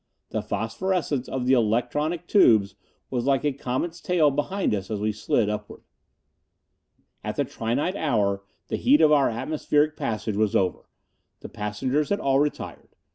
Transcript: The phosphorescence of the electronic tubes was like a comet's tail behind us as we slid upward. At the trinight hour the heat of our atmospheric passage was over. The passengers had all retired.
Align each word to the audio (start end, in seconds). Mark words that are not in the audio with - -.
The 0.31 0.41
phosphorescence 0.41 1.29
of 1.29 1.45
the 1.45 1.53
electronic 1.53 2.25
tubes 2.25 2.73
was 3.11 3.25
like 3.25 3.45
a 3.45 3.51
comet's 3.53 4.01
tail 4.01 4.31
behind 4.31 4.73
us 4.73 4.89
as 4.89 4.99
we 4.99 5.11
slid 5.11 5.47
upward. 5.47 5.83
At 7.23 7.35
the 7.35 7.45
trinight 7.45 7.95
hour 7.95 8.43
the 8.69 8.77
heat 8.77 8.99
of 9.01 9.11
our 9.11 9.29
atmospheric 9.29 9.95
passage 9.95 10.37
was 10.37 10.55
over. 10.55 10.89
The 11.41 11.49
passengers 11.49 12.09
had 12.09 12.19
all 12.19 12.39
retired. 12.39 12.95